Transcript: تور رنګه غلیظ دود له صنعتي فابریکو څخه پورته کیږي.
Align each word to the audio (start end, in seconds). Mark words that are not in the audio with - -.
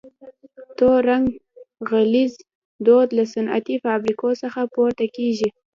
تور 0.77 0.99
رنګه 1.09 1.33
غلیظ 1.89 2.33
دود 2.85 3.07
له 3.17 3.23
صنعتي 3.33 3.75
فابریکو 3.83 4.29
څخه 4.41 4.61
پورته 4.73 5.05
کیږي. 5.15 5.49